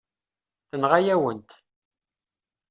[0.69, 1.49] Tenɣa-yawen-t.